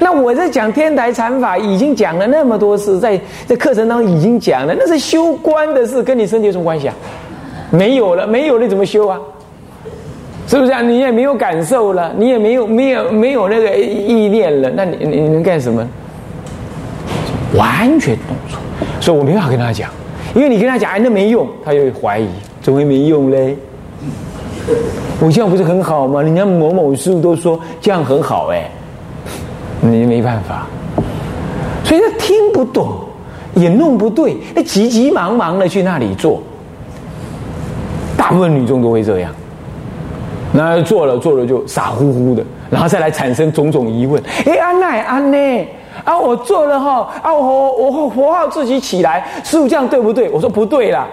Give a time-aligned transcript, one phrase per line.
[0.02, 6.94] 那我在讲天台禅法，已经讲了那么多次，在在课程当中已经讲了，那是修观的事，跟你身体有什么关系啊？
[7.70, 9.20] 没有了，没有了，怎么修啊？
[10.46, 10.80] 是不是啊？
[10.80, 15.86] 你也没有感受了，你也没有没有没有那个意念了，那你你能干什么？
[17.54, 18.58] 完全弄错，
[19.00, 19.90] 所以我没法跟他讲，
[20.34, 22.26] 因为你跟他讲，哎，那没用，他就会怀疑，
[22.62, 23.56] 怎么会没用嘞？
[25.20, 26.22] 我这样不是很好吗？
[26.22, 28.70] 人家某某师傅都说这样很好，哎，
[29.80, 30.66] 你没办法，
[31.84, 32.88] 所以他听不懂，
[33.54, 36.40] 也弄不对，那急急忙忙的去那里做，
[38.16, 39.32] 大部分女众都会这样，
[40.52, 45.66] 那做了做了就傻乎乎的，然后再来产生种种疑问，哎，安奈安呢？
[46.04, 50.30] 啊，我做了哈，啊，我我佛号自己起来，师傅这样对不对？
[50.30, 51.06] 我说不对啦，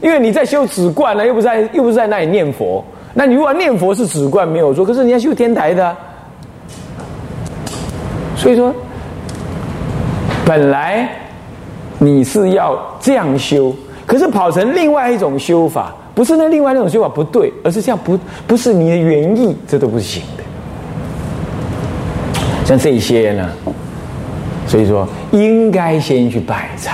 [0.00, 2.82] 因为你在修止观呢，又不在又不是在那里念佛。
[3.12, 5.94] 那你如果念佛是止观没有错，可是你要修天台的，
[8.40, 8.74] 所以说，
[10.46, 11.06] 本来
[11.98, 13.70] 你是要这样修，
[14.06, 20.42] 可是跑成另外一种修法，不是那另外那种修法不对，而是这样不不是你的原意，这都不行的。
[22.64, 23.46] 像这些呢，
[24.66, 26.92] 所以说应该先去拜忏，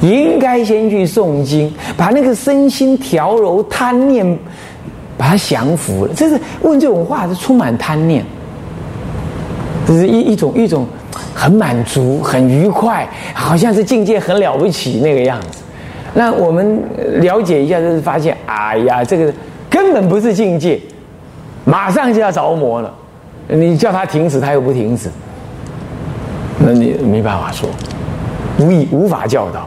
[0.00, 4.38] 应该先去诵经，把那个身心调柔贪念。
[5.16, 8.24] 把它降服了，这是问这种话是充满贪念，
[9.88, 10.86] 只是一一种一种
[11.34, 15.62] 很满足、很愉快，好像是境界很了不起那个样子。
[16.12, 16.78] 那我们
[17.20, 19.32] 了解一下，就是发现，哎呀，这个
[19.70, 20.78] 根本不是境界，
[21.64, 22.92] 马上就要着魔了。
[23.46, 25.08] 你叫他停止，他又不停止，
[26.58, 27.66] 那你没办法说，
[28.58, 29.66] 无以无法教导。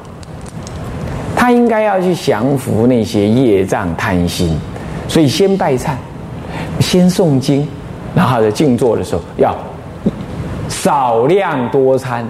[1.36, 4.56] 他应该要去降服那些业障贪心。
[5.08, 5.96] 所以先拜忏，
[6.80, 7.68] 先诵经，
[8.14, 9.56] 然后在静坐的时候要
[10.82, 12.26] 少量多餐，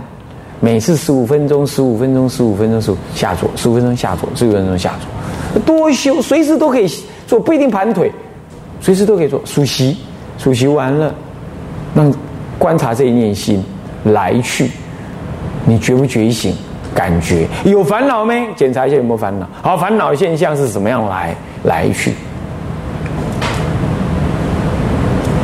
[0.60, 6.86] 每次十五分钟，十五分钟，十五分钟，十五下坐，十五分钟下坐，十五分钟下坐，多修，随时都可以
[7.26, 8.12] 做，不一定盘腿，
[8.82, 9.42] 随时都可以做。
[9.46, 9.96] 数息，
[10.38, 11.16] 数息完了，
[11.96, 12.14] 让
[12.60, 13.64] 观察这一念心
[14.04, 14.70] 来去，
[15.64, 16.54] 你觉不觉醒？
[16.94, 18.50] 感觉有烦恼没？
[18.54, 19.48] 检查一下有没有烦恼。
[19.62, 21.34] 好，烦恼现象是怎么样来
[21.64, 22.14] 来去？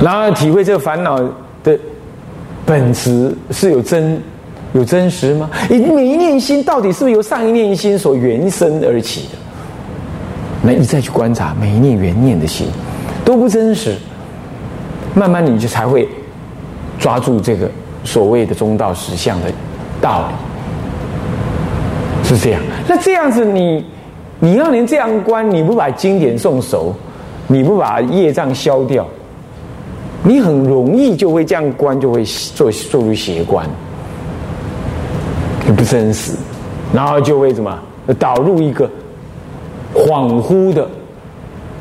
[0.04, 1.18] 然后体会这个烦恼
[1.64, 1.80] 的
[2.68, 4.22] 本质是有真
[4.74, 5.50] 有真实吗？
[5.70, 9.38] 你每一念心到底是不是由上一念心所原生而起的？
[10.62, 12.68] 那你再去观察每一念原念的心
[13.24, 13.96] 都不真实，
[15.16, 16.10] 慢慢你就才会
[17.00, 17.72] 抓住这个
[18.04, 19.50] 所谓的中道实相的
[20.02, 20.34] 道理，
[22.28, 22.62] 是这样。
[22.86, 23.86] 那这样子，你
[24.42, 26.94] 你要连这样观，你不把经典诵熟，
[27.48, 29.08] 你不把业障消掉。
[30.28, 33.66] 你很容易就会这样观，就会做做出邪观，
[35.74, 36.34] 不真实，
[36.94, 37.80] 然后就会什么
[38.20, 38.90] 导入一个
[39.96, 40.86] 恍惚的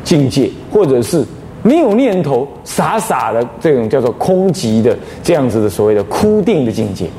[0.04, 1.24] 境界，或者是
[1.64, 7.10] 没有念头、傻傻的这种叫做空寂的这样子的所谓的枯定的境界，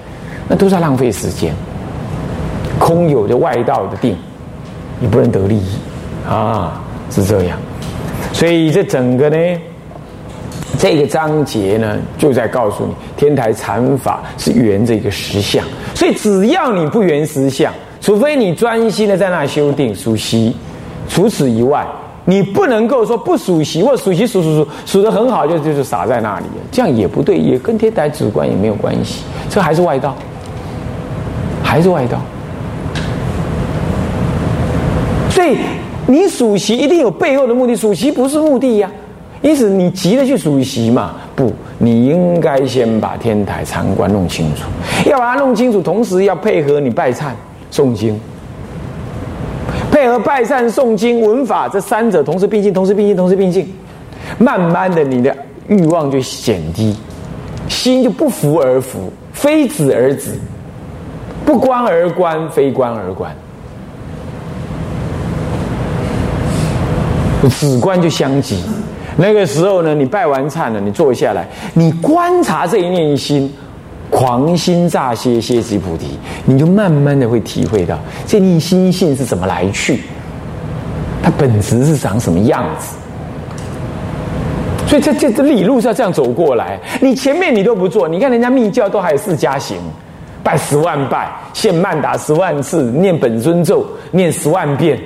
[0.47, 1.53] 那都是浪费时间。
[2.79, 4.15] 空有的外道的定，
[4.97, 5.77] 你不能得利益
[6.25, 7.59] 啊，是这样。
[8.31, 9.38] 所以这整个呢。
[10.77, 15.65] 这个章节呢，就在告诉你，天台禅法是圆这个实相，
[15.95, 20.55] 所以只要你不圆实相，除非你专心的在那修定数息，
[21.09, 21.83] 除此以外，
[22.25, 30.15] 你不能够说不数息或数息数数数数的很好，就就是傻在那里，这样也不对，也跟天台止观也没有关系，这还是外道，
[31.63, 32.21] 还是外道。
[35.31, 35.57] 所以
[36.05, 38.91] 你数息一定有背后的目的，数息不是目的呀。
[39.41, 41.15] 因此，你急着去数息嘛？
[41.35, 44.63] 不，你应该先把天台禅观弄清楚，
[45.09, 47.27] 要把它弄清楚，同时要配合你拜忏、
[47.71, 48.19] 诵经，
[49.91, 53.71] 配合拜忏、诵经、文法这三者同时并进，同时并进，同时并进，
[54.39, 55.35] 慢慢的，你的
[55.67, 56.97] 欲望就减低，
[57.69, 60.31] 心就不服而服，非止而止，
[61.45, 63.31] 不观而观，非观而观，
[67.51, 68.63] 止观就相即。
[69.17, 73.51] 那个时候呢，你拜完忏了，你坐下来，你观察这一念心，
[74.11, 77.97] 狂心乍歇，歇即菩提，你就慢慢的会体会到
[78.27, 80.01] 这念心性是怎么来去，
[81.23, 82.95] 它本质是长什么样子。
[84.87, 89.77] 所以这这这理路是要这样走过来，你前面你都不做，你看人家密教都还有四加行，
[90.43, 94.97] 拜十万拜，献曼达十万次，念本尊咒，念十万遍。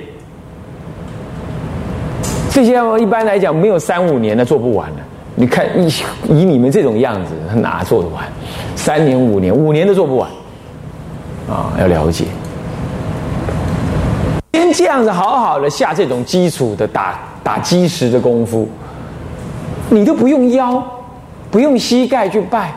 [2.52, 5.02] 这些一般来讲没有三五年的做不完的，
[5.36, 5.88] 你看以
[6.28, 8.22] 以你们这种样子，哪做得完？
[8.76, 10.28] 三年五年，五年都做不完
[11.48, 11.72] 啊！
[11.80, 12.26] 要了解，
[14.52, 18.68] 先这样子好好的下这种基础的打打基石的功夫，
[19.88, 20.82] 你都不用腰，
[21.50, 22.70] 不用膝盖去拜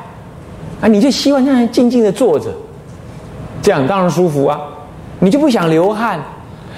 [0.79, 0.87] 啊！
[0.87, 2.45] 你就希望那样静静的坐着，
[3.61, 4.57] 这样当然舒服啊！
[5.19, 6.17] 你就不想流汗，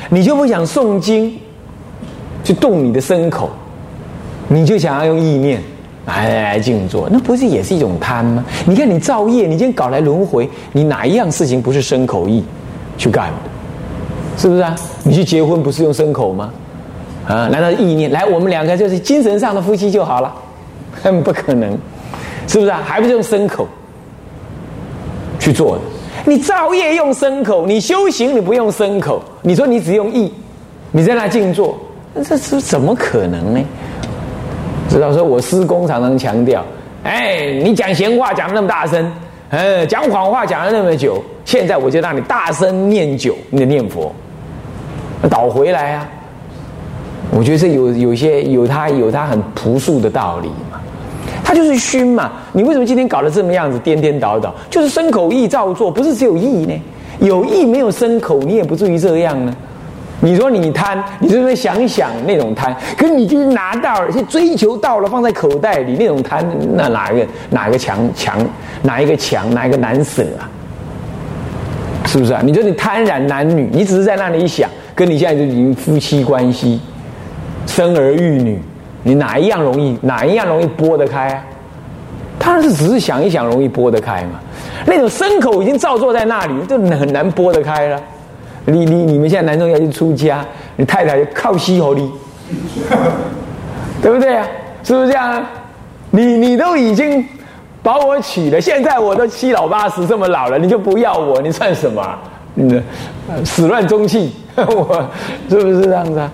[0.10, 1.40] 你就不想诵经，
[2.48, 3.50] 去动你的牲口。
[4.48, 5.62] 你就想要用意念
[6.06, 8.46] 来来静坐，那不是也是一种贪吗？
[8.66, 12.42] 你看你造业，你今天搞来轮回，你哪一样事情不是身口意
[12.98, 13.34] 去干的？
[14.38, 14.74] 是不是啊？
[15.04, 16.50] 你去结婚不是用身口吗？
[17.28, 17.50] 啊？
[17.52, 18.24] 难道意念来？
[18.24, 20.34] 我们两个就是精神上的夫妻就好了？
[21.26, 21.78] 不可能，
[22.48, 22.82] 是不是啊？
[22.86, 23.68] 还不是用身口
[25.38, 25.82] 去做的？
[26.26, 30.32] 你造业用身口，你修行你不用身口，你说你只用意，
[30.92, 31.78] 你在那静坐，
[32.14, 33.60] 那这是怎么可能呢？
[34.90, 36.64] 知道说，我师公常常强调，
[37.04, 39.12] 哎，你讲闲话讲的那么大声，
[39.50, 44.12] 呃，讲谎话讲了那么久，现在我就让你大声念九，你念佛，
[45.30, 46.10] 倒回来啊！
[47.32, 50.80] 我觉得这有有些有他有他很朴素的道理嘛，
[51.44, 52.32] 他就是熏嘛。
[52.54, 54.56] 你为什么今天搞得这么样子颠颠倒倒？
[54.70, 56.82] 就是身口意照做，不是只有意呢？
[57.20, 59.54] 有意没有身口，你也不至于这样呢。
[60.20, 62.76] 你说你贪，你是不是想一想那种贪？
[62.98, 66.44] 可是你就是拿到了，去追求到了，放在口袋里那种贪，
[66.76, 68.38] 那哪一个哪一个强强？
[68.82, 69.54] 哪一个强？
[69.54, 70.50] 哪一个难舍啊？
[72.08, 72.42] 是不是啊？
[72.44, 76.80] 你说你贪染男女，你只是在那里想，跟你现在就已经夫妻关系，
[77.68, 78.60] 生儿育女，
[79.04, 79.98] 你哪一样容易？
[80.02, 81.44] 哪一样容易拨得开啊？
[82.40, 84.40] 当然是只是想一想容易拨得开嘛。
[84.86, 88.02] 那种牲口已经照坐在那里，就很难拨得开了。
[88.70, 92.12] 你你你们现在男生要去出家，你太太就靠西河里，
[94.04, 94.46] 对不对啊？
[94.84, 95.50] 是不是这样啊？
[96.12, 97.26] 你你都已经
[97.82, 102.20] 把我娶了，现在我都七老八十这么老了，你就不要我，你算什么？
[102.56, 102.84] 嗯，
[103.46, 105.10] 始乱终弃， 我
[105.50, 106.32] 是不是这样子啊？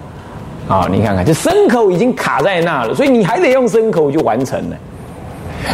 [0.68, 4.76] 好，你看看，这牲口已经卡在那了，所以你还得用牲口就完成了。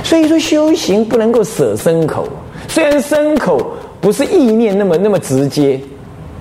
[0.04, 2.28] 所以说修行不能够舍牲口，
[2.68, 3.72] 虽然牲口
[4.02, 5.80] 不是意念那么那么直接。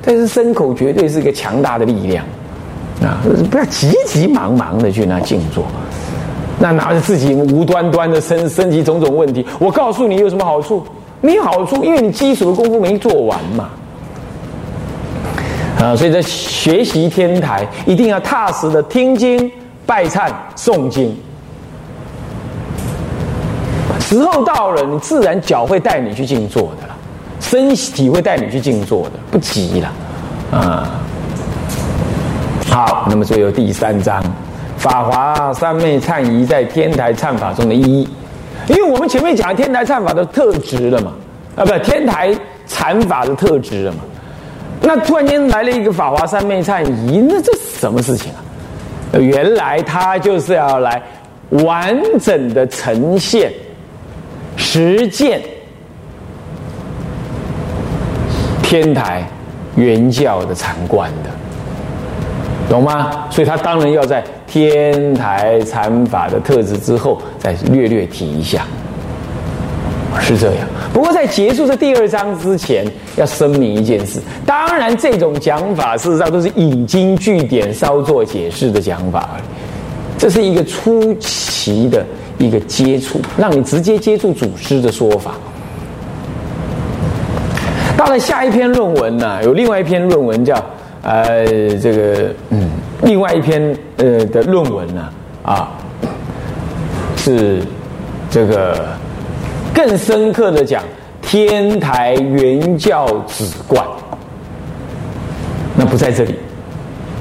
[0.08, 2.24] 但是牲口绝对是一个强大的力量
[3.02, 3.20] 啊！
[3.50, 5.66] 不要急急忙忙的去那静坐，
[6.58, 9.44] 那拿着自己无端端的升升级种种问题。
[9.58, 10.82] 我告诉你有什么好处？
[11.20, 13.68] 没有好处，因为你基础的功夫没做完嘛。
[15.78, 19.52] 啊，所以在学习天台，一定要踏实的听经、
[19.84, 21.14] 拜忏、诵经。
[24.00, 26.87] 时候到了，你自然脚会带你去静坐的。
[27.40, 29.92] 身体会带你去静坐的，不急了，
[30.50, 30.90] 啊。
[32.68, 34.22] 好，那么最后第三章，
[34.76, 38.08] 法华三昧忏仪在天台忏法中的意义，
[38.68, 41.12] 因为我们前面讲天台忏法的特质了嘛，
[41.56, 42.34] 啊，不，天台
[42.66, 43.98] 禅法的特质了嘛。
[44.80, 49.18] 那突然间来了一个法华三昧忏仪，那这是什么事情啊？
[49.18, 51.02] 原来他就是要来
[51.48, 53.50] 完整的呈现
[54.56, 55.40] 实践。
[58.68, 59.26] 天台
[59.76, 61.30] 原教的禅观的，
[62.68, 63.24] 懂吗？
[63.30, 68.66] 所以他当然要在天台禅法的特质之后，再略略提一下，
[70.20, 70.68] 是这样。
[70.92, 72.84] 不过在结束这第二章之前，
[73.16, 79.30] 要声明一件事：当然，这种讲法事实上都是引经据典、稍作解释的讲法，
[80.18, 82.04] 这是一个初期的
[82.36, 85.32] 一个接触，让你直接接触祖师的说法。
[87.98, 90.54] 到了下一篇论文呢，有另外一篇论文叫
[91.02, 91.44] 呃
[91.78, 92.70] 这个嗯，
[93.02, 95.08] 另外一篇呃的论文呢
[95.42, 95.70] 啊，
[97.16, 97.60] 是
[98.30, 98.90] 这个
[99.74, 100.84] 更深刻的讲
[101.20, 103.84] 天台原教旨观，
[105.76, 106.36] 那不在这里，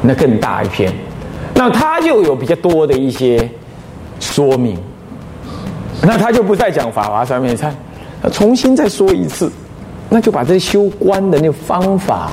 [0.04, 0.94] 那更大一篇，
[1.56, 3.50] 那他就有比较多的一些
[4.20, 4.78] 说明，
[6.04, 7.72] 那他就不再讲法华三昧忏，
[8.32, 9.52] 重新再说一次。
[10.10, 12.32] 那就把这修观的那方法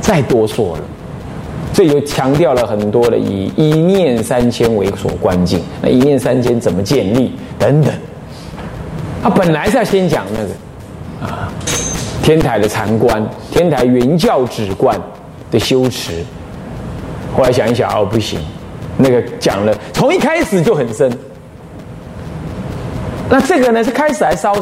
[0.00, 0.82] 再多说了，
[1.72, 7.92] 这又强调了很多的以一念三千为所观境，那一念三千怎么建立等等。
[9.22, 11.52] 他本来是要先讲那个啊
[12.22, 14.96] 天台的禅观，天台原教旨观
[15.50, 16.24] 的修持，
[17.36, 18.38] 后来想一想哦不行，
[18.96, 21.10] 那个讲了从一开始就很深，
[23.28, 24.54] 那这个呢是开始还稍。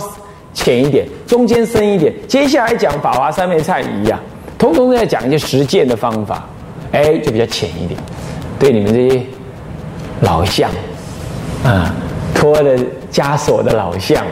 [0.54, 4.18] 浅一点，中间深一点，接下来讲法华三昧忏一样，
[4.59, 6.44] 通通都在讲一些实践的方法，
[6.92, 7.99] 哎，就比较浅一点。
[8.59, 9.23] 对你们这些
[10.21, 10.71] 老相
[11.64, 11.94] 啊，
[12.35, 12.78] 拖着
[13.11, 14.25] 枷锁的老象，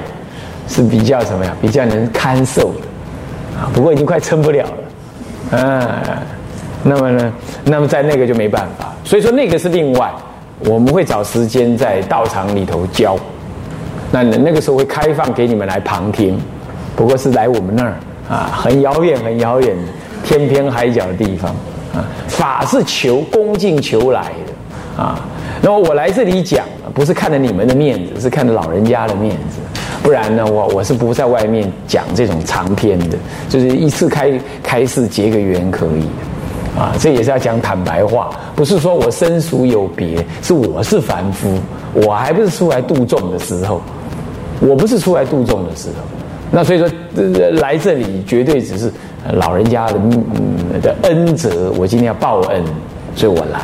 [0.68, 1.56] 是比较什么呀？
[1.60, 3.68] 比较能堪受的啊。
[3.72, 4.64] 不过已经快撑不了
[5.50, 6.22] 了，啊。
[6.82, 7.32] 那么呢？
[7.64, 8.94] 那么在那个就没办法。
[9.04, 10.10] 所以说那个是另外，
[10.60, 13.18] 我们会找时间在道场里头教。
[14.10, 16.38] 那那个时候会开放给你们来旁听，
[16.96, 17.94] 不过是来我们那儿
[18.28, 19.76] 啊，很遥远、很遥远、
[20.24, 21.50] 天边海角的地方
[21.94, 22.04] 啊。
[22.28, 25.20] 法是求恭敬求来的啊。
[25.62, 26.64] 那么我来这里讲，
[26.94, 29.60] 不是看着你们的面子，是看着老人家的面子。
[30.02, 36.94] 不然呢，我我是不在外面讲这种长篇的，就是一次开开示结个缘可以啊。
[36.98, 41.58] 这也是要讲坦白话，不是说我身属有别，是我是凡夫，
[41.92, 43.82] 我还不是出来度众的时候。
[44.60, 45.94] 我不是出来度众的时候，
[46.50, 46.88] 那所以说
[47.60, 48.92] 来这里绝对只是
[49.32, 52.62] 老人家的嗯的恩泽，我今天要报恩，
[53.16, 53.60] 所以我来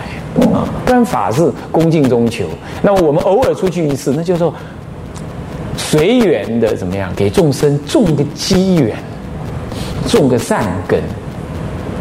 [0.54, 0.66] 啊。
[0.84, 2.46] 不然法是恭敬中求，
[2.82, 4.54] 那么我们偶尔出去一次，那就是说
[5.76, 8.96] 随缘的怎么样，给众生种个机缘，
[10.08, 11.00] 种个善根。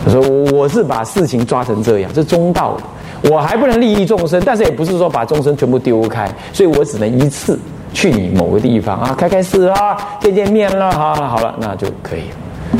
[0.05, 0.21] 他说
[0.53, 2.77] 我是把事情抓成这样，这中道，
[3.23, 7.59] 我还不能利益众生，但是也不是说把众生全部丢开，所以我只能一次。
[7.95, 12.35] 去你某个地方啊，开开市啊，见见面了，好了好了，那就可以了。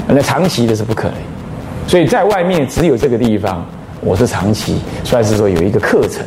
[0.10, 1.16] 那长期的是不可能，
[1.88, 3.66] 所以在外面只有这个地方，
[4.02, 6.22] 我是长期算是说有一个课程。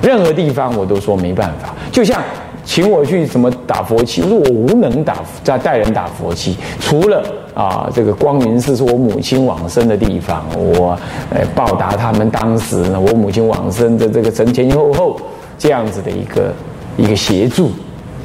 [0.00, 2.22] 任何地方我都说没办法，就像
[2.64, 10.96] 请我去什么打佛七，我说我无能打在带人打佛七，除了啊这个光明寺是我母亲往生的地方，我
[11.30, 15.20] 呃报答他们当时呢我母亲往生的这个前前后后
[15.58, 16.54] 这样子的一个
[16.96, 17.72] 一个协助。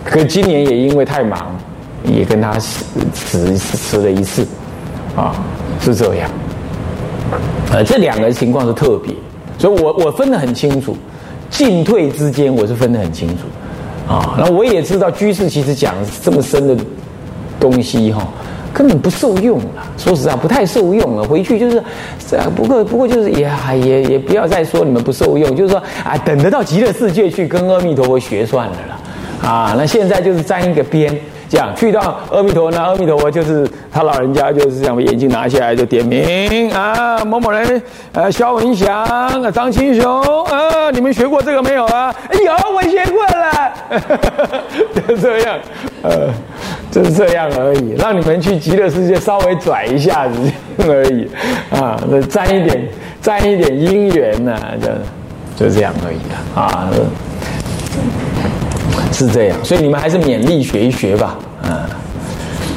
[0.04, 1.58] 可今年也因为太忙，
[2.04, 4.46] 也跟他辞辞了一次，
[5.16, 5.34] 啊，
[5.80, 6.30] 是这样。
[7.72, 9.14] 呃，这两个情况是特别，
[9.58, 10.96] 所以我我分得很清楚，
[11.50, 16.78] 进退之间我是分得很清楚，啊，那我也知道居士其实讲这么深的
[17.60, 18.28] 东西哈，
[18.74, 19.88] 根本不受用了。
[19.98, 21.24] 说实在，不太受用了。
[21.24, 21.82] 回去就是，
[22.56, 23.50] 不过不过就是也
[23.82, 29.00] 也也不要再说你们不受用，就是说啊，等得到极乐世界去跟阿弥陀佛学算了啦。
[29.44, 31.14] 啊，那现在就是沾一个边，
[31.50, 37.82] 这样去到阿弥陀，那阿弥陀佛就是他老人家就是这样把，眼镜拿下来就点名啊，某某人，
[38.14, 39.06] 呃，肖文祥，
[39.52, 42.16] 张清雄，啊，你们学过这个没有啊？
[42.32, 43.74] 有，我学过了，
[45.08, 45.60] 就这样，
[46.04, 46.30] 呃，
[46.90, 50.40] 就是这样而已，让你们去极乐世界稍微拽一下子
[50.88, 51.30] 而已，
[51.70, 52.88] 啊，那沾一点，
[53.22, 54.58] 沾一点姻缘呢，
[55.58, 56.90] 就就这样而已了，啊。
[59.12, 61.86] 是这样，所以你们还是勉力学一学吧，啊，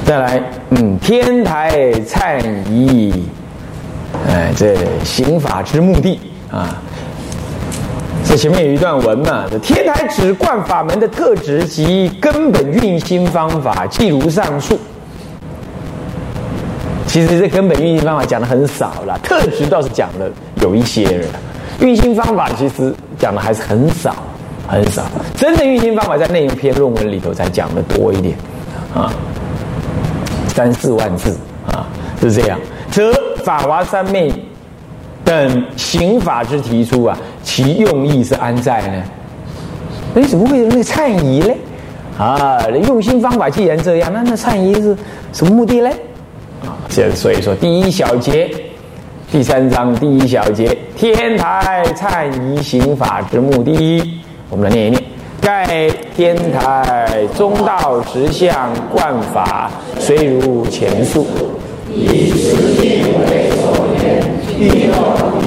[0.05, 3.25] 再来，嗯，天台忏仪，
[4.29, 6.21] 哎，这刑法之目的
[6.51, 6.77] 啊，
[8.25, 14.79] 这前面有一段文嘛，这天台指观法门的特质及根本运行方法，即如上述。
[17.07, 20.31] 其实这根本运行方法讲的很少了，特质倒是讲的
[20.61, 21.29] 有一些了，
[21.81, 24.15] 运行方法其实讲的还是很少。
[24.69, 25.05] 很少，
[25.37, 28.37] 真的运行方法在那一篇论文里头才讲的多一点，
[28.95, 29.13] 啊，
[30.49, 31.37] 三四万字
[31.69, 31.87] 啊，
[32.21, 32.59] 是这样。
[32.91, 33.13] 则
[33.45, 34.33] 法华三昧
[35.25, 39.03] 等刑法之提出啊，其用意是安在呢？
[40.17, 41.57] 哎，怎么会有那个忏仪嘞？
[42.19, 44.97] 啊，用心方法既然这样，那那忏仪是
[45.33, 45.91] 什么目的嘞？
[46.65, 48.51] 啊，这所以说第一小节，
[49.31, 54.21] 第三章第一小节，天台忏仪刑法之目的。
[54.49, 55.03] 我们来念一念：
[55.41, 61.27] 盖天台中道实相观法，虽如前述。
[61.93, 64.23] 以实性为所缘，
[64.59, 64.95] 利用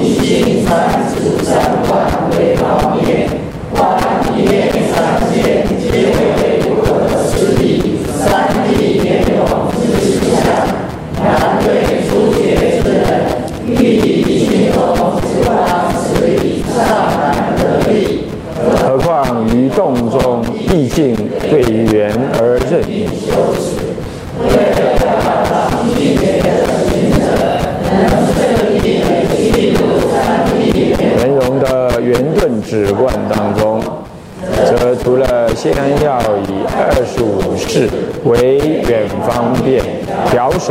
[0.02, 1.54] 一心三十三
[1.88, 1.90] 观
[2.32, 3.28] 为方便，
[3.72, 3.80] 观
[4.36, 4.69] 一念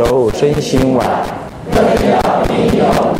[0.00, 1.04] 调手身心外，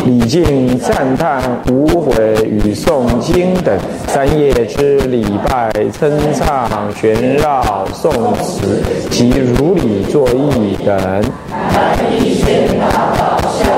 [0.06, 8.10] 礼敬、赞叹、无悔与诵经等三业之礼拜、称唱、旋绕、诵
[8.42, 11.22] 词及如理作意等，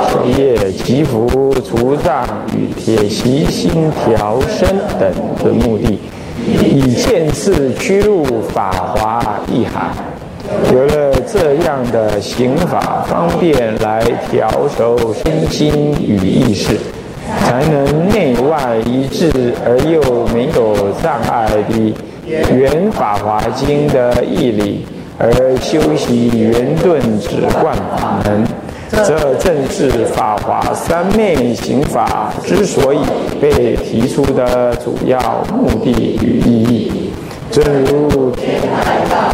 [0.08, 2.24] 修业祈福、除障
[2.56, 4.68] 与铁习心调身
[5.00, 5.98] 等的目的，
[6.46, 9.90] 以见次驱入法华意海。
[10.72, 16.76] 有了这样的行法，方便来调守身心与意识，
[17.40, 21.94] 才能内外一致而又没有障碍的
[22.54, 24.86] 圆法华经的义理，
[25.18, 28.44] 而修习圆顿止观法门。
[29.06, 32.98] 这正是法华三昧行法之所以
[33.40, 35.18] 被提出的主要
[35.50, 37.10] 目的与意义。
[37.50, 39.32] 正如天台大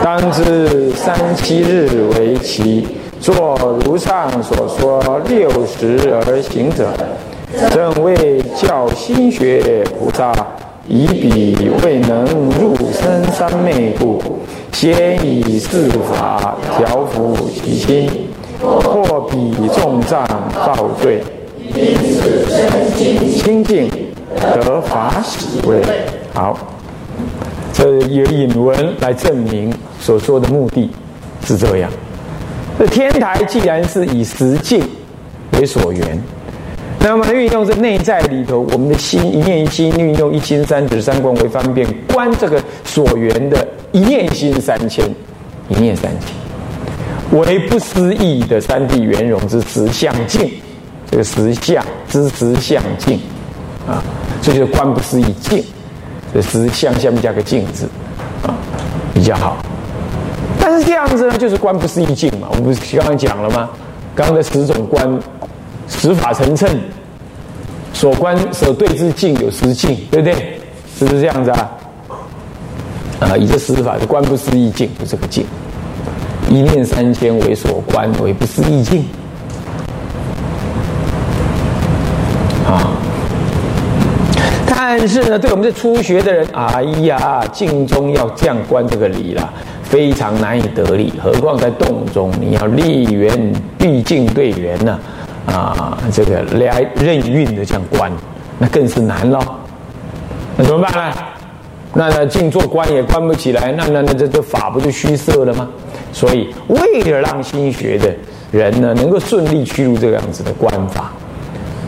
[0.04, 1.88] 《，当知三七日
[2.18, 2.86] 为期，
[3.20, 6.88] 作如上所说六十而行者，
[7.70, 10.32] 正为教心学菩萨。
[10.86, 12.26] 以彼未能
[12.60, 14.20] 入深三昧故，
[14.70, 18.28] 先以四法调伏其心，
[18.60, 21.22] 或彼重障造罪，
[21.74, 23.88] 因此清净
[24.38, 25.80] 得法喜味。
[26.32, 26.58] 好，
[27.72, 30.90] 这有引文来证明所说的目的
[31.46, 31.90] 是这样。
[32.78, 34.82] 这天台既然是以实境
[35.52, 36.20] 为所缘。
[37.00, 45.04] 那么运用这内在里头，我们的心一念一心运用一心三指三观为方便观这个所缘的一念心三千，
[45.68, 50.50] 一念三千，为不思议的三谛圆融之实相境，
[51.14, 53.20] 这个实相之实相境
[53.86, 54.02] 啊，
[54.42, 55.62] 这就是观不思议境，
[56.34, 57.88] 这实相下面加个境字
[58.42, 58.50] 啊，
[59.14, 59.58] 比较好。
[60.58, 63.70] 但是这样子呢，就是观不思议境嘛，我们不是刚刚讲了吗？
[64.12, 65.08] 刚刚的十种观。
[65.86, 66.68] 十法成称，
[67.92, 70.58] 所观所对之境有十境，对不对？
[70.98, 71.70] 是不是这样子啊？
[73.20, 75.44] 啊，以这十法的观不思议境，就这个境，
[76.48, 79.04] 一念三千为所观，为不思议境。
[84.86, 94.98] 但是呢，对我们这初学的人，哎呀，静中要这样观这个理了，非常难以得力，何况在洞中，你要立缘，毕竟对缘呢。
[95.46, 98.12] 啊，这个来任运的这样观，
[98.58, 99.40] 那更是难了。
[100.56, 101.14] 那怎么办呢？
[101.94, 105.66] 那那静坐观也观不起来，那那那这这法不就虚设了吗？
[106.12, 108.14] 所以为了让新学的
[108.52, 111.10] 人呢，能够顺利去入这个样子的观法，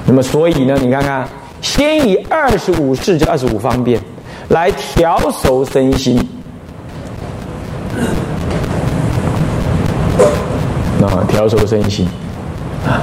[0.06, 1.28] 那么所以呢，你看看，
[1.60, 4.00] 先以二十五世就二十五方便
[4.48, 6.16] 来调熟身心，
[11.02, 12.08] 啊，调熟身心
[12.86, 13.02] 啊。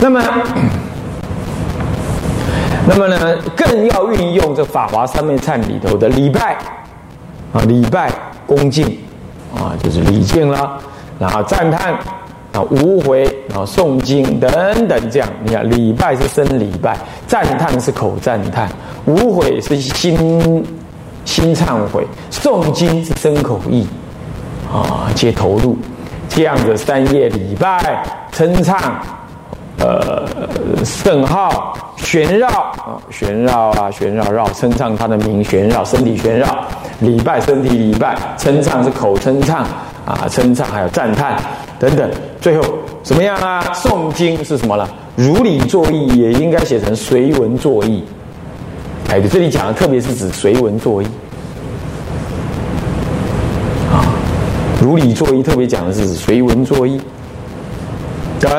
[0.00, 0.20] 那么，
[2.86, 6.56] 那么呢，更要运用这《法华三昧忏》里头的礼拜
[7.52, 8.10] 啊，礼拜
[8.46, 8.98] 恭敬
[9.54, 10.78] 啊，就是礼敬了，
[11.18, 11.94] 然后赞叹
[12.52, 14.50] 啊，无悔，啊诵经等
[14.88, 18.68] 等，这样你看，礼拜是身礼拜，赞叹是口赞叹，
[19.06, 20.66] 无悔是心
[21.24, 23.86] 心忏悔，诵经是身口意
[24.70, 25.76] 啊，皆投入，
[26.28, 29.00] 这样的三业礼拜称唱。
[29.76, 30.24] 呃，
[30.84, 36.64] 圣号旋绕啊，旋绕啊，旋绕绕，称唱他的名，旋绕身体旋绕，
[37.00, 39.66] 礼拜身体礼拜，称唱是口称唱
[40.06, 41.42] 啊，称唱还有赞叹
[41.78, 42.08] 等等。
[42.44, 42.62] 最后
[43.02, 43.64] 怎么样啊？
[43.74, 44.86] 诵经是什么呢？
[45.16, 48.04] 如理作意，也应该写成随文作意。
[49.08, 51.06] 哎，这里讲的特别是指随文作意
[53.90, 54.04] 啊，
[54.78, 57.00] 如理作意特别讲的是指随文作意
[58.38, 58.50] 等。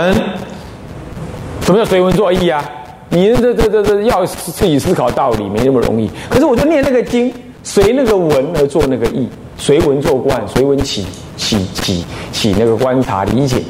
[1.62, 2.68] 什么叫随文作义啊？
[3.10, 6.10] 你这这这这要自己思考道理，没那么容易。
[6.28, 11.06] 可是我就念那个经，随那个文而做那个义，随文作观，随文起
[11.46, 13.62] 起起起那个观察理解，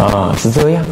[0.00, 0.82] 啊，是这样。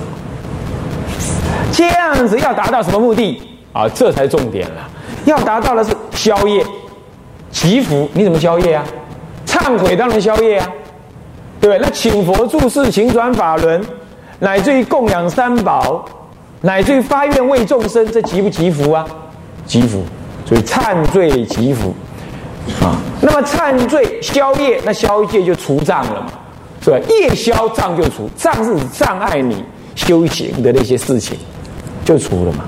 [1.72, 3.40] 这样子要达到什么目的
[3.72, 3.88] 啊？
[3.88, 4.90] 这才重点了。
[5.24, 6.62] 要达到的是消业、
[7.50, 8.06] 祈福。
[8.12, 8.84] 你怎么消业啊？
[9.46, 10.68] 忏悔当然消业啊，
[11.58, 11.78] 对不对？
[11.78, 13.82] 那请佛注释，请转法轮。
[14.38, 16.04] 乃至于供养三宝，
[16.60, 19.06] 乃至于发愿为众生，这祈不祈福啊？
[19.66, 20.04] 祈福，
[20.44, 21.94] 所以忏罪祈福
[22.80, 22.96] 啊。
[23.20, 26.28] 那么忏罪消业，那消业就除障了嘛，
[26.82, 26.98] 是吧？
[27.08, 31.36] 业消障就除，障是障碍你修行的那些事情，
[32.04, 32.64] 就除了嘛。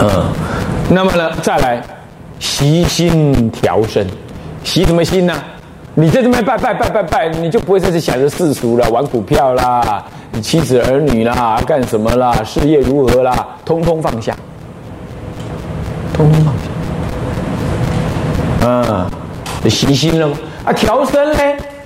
[0.00, 0.32] 嗯，
[0.90, 1.82] 那么呢，再来
[2.38, 4.06] 习心调身，
[4.64, 5.34] 习什么心呢？
[5.94, 14.36] 你在这边拜拜拜拜拜，你就不会再去想着世俗了，玩股票啦，你妻子儿女啦，干什么啦，事业如何啦，通通放下，
[16.14, 16.54] 通通放
[18.62, 18.66] 下。
[18.66, 19.10] 啊，
[19.62, 20.38] 你习心了吗？
[20.64, 21.38] 啊，调身呢？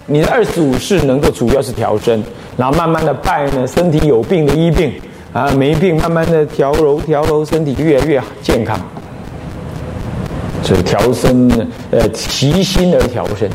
[0.07, 2.23] 你的二十五式能够主要是调身，
[2.57, 4.93] 然后慢慢的拜呢，身体有病的医病
[5.33, 8.79] 啊，没病慢慢的调柔调柔，身体越来越健康。
[10.63, 13.51] 所以调身呢，呃，习心而调身。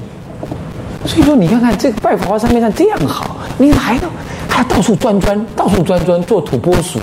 [1.06, 4.02] 所以说，你看看这个拜法华三昧山这样好，你还要
[4.48, 7.00] 还到处钻钻，到处钻钻做土拨鼠，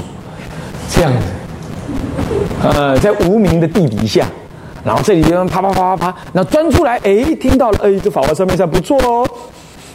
[0.95, 1.19] 这样子，
[2.62, 4.27] 呃，在无名的地底下。
[4.83, 9.29] 然后这里边啪啪啪啪啪，然后钻出来，哎，听到了，哎，这法华上面上不错哦。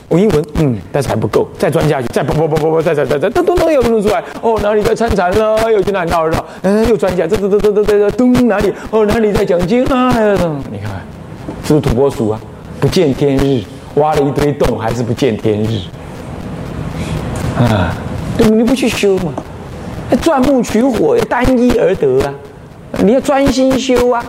[0.08, 5.72] 我一闻，嗯，但是还不够，再钻下去，再啪啪啪啪啪，再再再再，咚咚咚又弄出来，哦，哪里在参禅了？
[5.72, 6.46] 又去哪里闹了？
[6.62, 8.72] 嗯，又钻下，这这这这这这咚哪里？
[8.92, 10.14] 哦，哪里在讲经啊？
[10.72, 11.02] 你看，
[11.64, 12.40] 是不是土拨鼠啊？
[12.80, 13.64] 不见天日，
[13.96, 15.80] 挖了一堆洞，还是不见天日。
[17.58, 17.92] 啊，
[18.38, 19.34] 你不去修嘛？
[20.22, 22.34] 钻木取火，单一而得啊！
[23.00, 24.24] 你要专心修啊！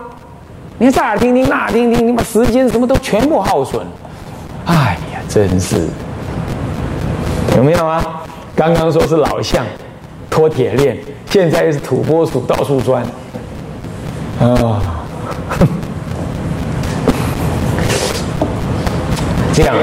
[0.79, 3.90] 你这儿听听，那儿听听，你把时间什么都全部耗损了。
[4.66, 5.88] 哎呀，真是
[7.57, 8.22] 有没有啊？
[8.55, 9.64] 刚刚说是老象
[10.29, 10.96] 脱铁链，
[11.31, 13.02] 现在是土拨鼠到处钻
[14.40, 14.83] 啊！
[19.55, 19.74] 这样，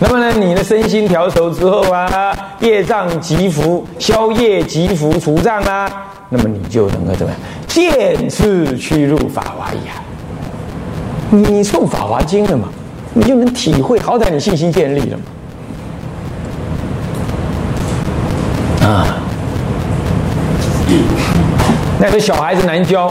[0.00, 5.88] 那么呢，你的身心调熟之后啊，业障积福，消业积福，除障啊，
[6.28, 7.40] 那么你就能够怎么样？
[7.74, 9.98] 渐次去入法华意啊！
[11.28, 12.68] 你受《法华经》了嘛？
[13.12, 15.18] 你就能体会，好歹你信心建立了
[18.80, 18.86] 嘛？
[18.86, 19.16] 啊！
[21.98, 23.10] 那个小孩子难教，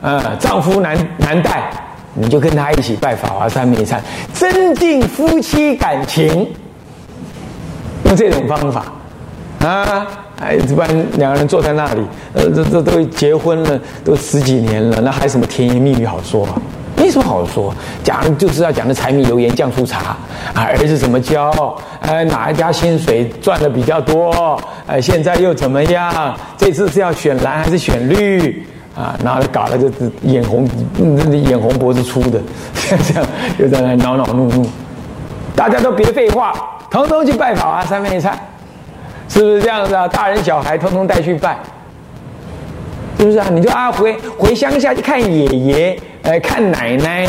[0.00, 1.70] 啊，丈夫难难带，
[2.14, 3.98] 你就跟他一起拜法华三昧忏，
[4.32, 6.48] 增进夫妻感情，
[8.04, 8.86] 用这种方法
[9.66, 10.06] 啊！
[10.40, 16.54] 哎，一般两个人坐在那里，呃，这这都结婚了，都十几年了，那还什么甜言蜜语好说啊？
[16.96, 17.72] 没什么好说，
[18.02, 20.16] 讲就是要讲的柴米油盐酱醋茶
[20.52, 21.76] 啊，儿子怎么教？
[22.00, 24.60] 哎，哪一家薪水赚的比较多？
[24.86, 26.36] 哎，现在又怎么样？
[26.56, 28.66] 这次是要选蓝还是选绿？
[28.96, 29.90] 啊，然后搞了个
[30.22, 30.68] 眼红，
[31.30, 32.40] 眼红脖子粗的，
[32.74, 33.24] 这样
[33.58, 34.66] 又在那恼恼怒怒。
[35.54, 36.52] 大家都别废话，
[36.90, 38.36] 统统去拜访啊，三面一菜。
[39.28, 40.08] 是不是这样子啊？
[40.08, 41.58] 大人小孩通通带去拜，
[43.18, 43.46] 是不是啊？
[43.50, 47.28] 你就啊回回乡下去看爷爷，呃看奶奶，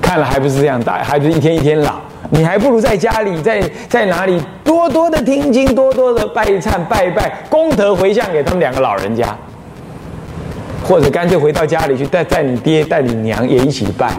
[0.00, 0.82] 看了还不是这样？
[0.82, 1.96] 大孩子一天一天老，
[2.30, 9.36] 你还不如在家里，在在哪里多多的听经，多多的拜忏拜一拜，功德回向给他们两个老人家，
[10.82, 14.10] 或者干脆回到家里去带带你爹带你娘也一起拜，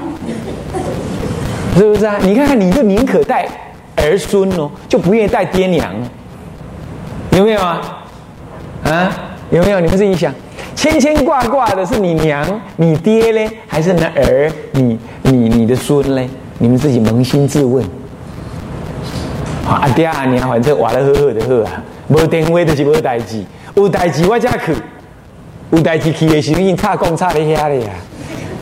[1.75, 2.17] 是不是啊？
[2.21, 3.47] 你看看，你就宁可带
[3.95, 5.91] 儿孙哦，就不愿意带爹娘。
[7.31, 7.81] 有没有啊？
[8.83, 9.11] 啊，
[9.49, 9.79] 有没有？
[9.79, 10.33] 你们自己想，
[10.75, 16.29] 牵牵挂挂的是你娘、你爹嘞，还是那儿、你、你、你的孙嘞？
[16.57, 17.83] 你们自己扪心自问。
[19.67, 23.43] 阿爹阿娘反正活得好好的好啊，无电话就是无代志，
[23.75, 24.75] 有代志我才去，
[25.71, 27.93] 有代志去的时候已经差讲差在遐里啊，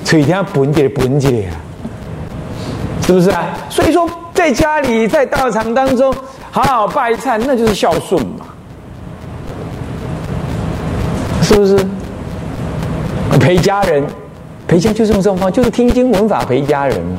[0.04, 1.52] 嘴听本一个本一个啊，
[3.02, 3.46] 是不是啊？
[3.70, 6.14] 所以说，在家里在道场当中
[6.52, 8.46] 好好拜忏，那就是孝顺嘛。
[11.50, 11.76] 是不是
[13.40, 14.04] 陪家人？
[14.68, 17.18] 陪家就是用这种方，就是听经闻法陪家人嘛，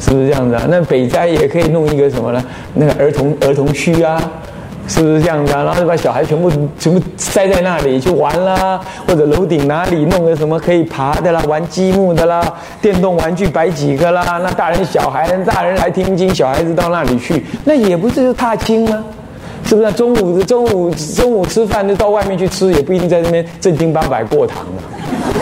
[0.00, 0.64] 是不是这样子啊？
[0.68, 2.42] 那北斋也可以弄一个什么呢？
[2.74, 4.20] 那个儿童儿童区啊，
[4.88, 5.62] 是不是这样子啊？
[5.62, 12.42] 然后就把小孩全部全部塞在那里去玩啦，或者楼顶哪里弄个什么可以爬的啦，玩积木的啦，
[12.80, 14.40] 电动玩具摆几个啦？
[14.42, 19.04] 那大人小孩，大人来听经，小孩子到那里去，那也不是踏青吗？
[19.64, 24.82] 是不是中午中午中午吃饭就到外面去吃，也不一定在那边正经八百过堂了，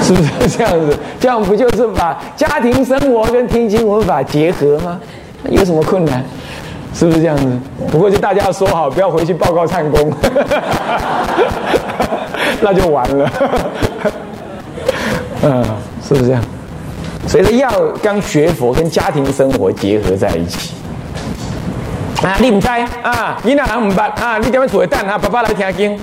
[0.02, 0.96] 是不是这样子？
[1.18, 5.00] 这样不就是把家庭生活跟听经文法结合吗？
[5.48, 6.24] 有什么困难？
[6.94, 7.46] 是不是这样子？
[7.90, 10.12] 不过就大家说好，不要回去报告唱功，
[12.61, 13.30] 那就完了。
[15.42, 15.64] 嗯，
[16.06, 16.42] 是不是这样？
[17.26, 17.70] 所以说要
[18.02, 20.72] 刚学佛跟家庭生活结合在一起。
[22.22, 22.68] 啊，你唔知
[23.02, 23.38] 啊？
[23.44, 24.37] 囡仔人唔捌啊？
[24.38, 25.16] 你点样做蛋啊？
[25.16, 25.98] 爸爸来听经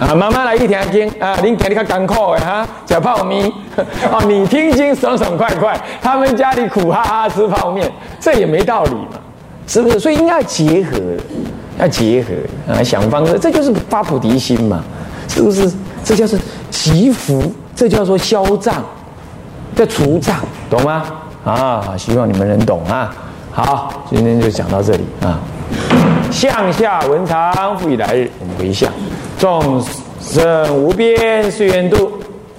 [0.00, 1.36] 啊，妈妈来去听经啊。
[1.42, 3.52] 恁家里较艰苦的哈，吃泡面
[4.10, 4.22] 哦。
[4.26, 9.20] 你听经爽爽快快，他们家里苦哈哈吃泡面，这也没道理嘛，
[9.66, 10.00] 是不是？
[10.00, 10.98] 所以应该结合，
[11.78, 14.82] 要结合啊，想方式，这就是发菩提心嘛，
[15.28, 15.70] 是不是？
[16.02, 16.38] 这叫做
[16.70, 18.82] 祈福，这叫做消障，
[19.76, 20.36] 叫除障，
[20.70, 21.04] 懂吗？
[21.44, 23.14] 啊，希望你们能懂啊。
[23.54, 25.38] 好，今天就讲到这里啊。
[26.30, 28.90] 向下文长，复以来日，我们回向。
[29.38, 29.78] 众
[30.22, 32.12] 生无边誓愿度，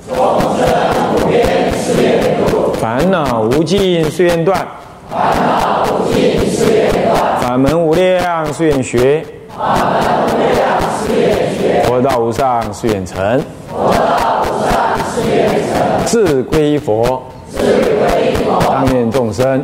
[0.07, 0.67] 众生
[1.15, 2.73] 无边誓愿度。
[2.73, 4.67] 烦恼无尽誓愿断，
[5.09, 9.25] 烦恼无尽誓愿断，法门无量誓愿学，
[9.57, 11.25] 法门无量誓愿
[11.57, 14.71] 学，佛道无上誓愿成，佛道无上
[15.15, 19.63] 誓愿成，自归佛，自归佛，当愿众生，当愿众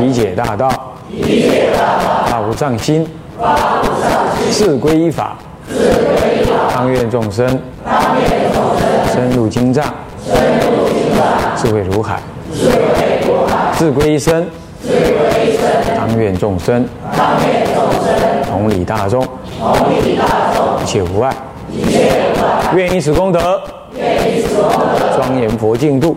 [0.00, 0.68] 理解大道，
[1.10, 3.06] 理解大道，发无上心，
[3.38, 5.36] 发无上心，自归依法，
[5.68, 7.46] 自归法，当愿众生，
[7.84, 9.84] 当愿众生，深入经藏，
[10.26, 12.20] 深入经藏，智慧如海，
[12.52, 14.46] 智慧如海，自归一生，
[14.82, 18.14] 自归一生，当愿众生，当愿众生，
[18.50, 19.22] 同理大众，
[19.58, 20.24] 同理大
[20.54, 21.34] 众，一切无碍，
[21.70, 23.60] 一切无碍，愿以此功德，
[23.96, 26.16] 愿以此功德，庄严佛净土，庄严佛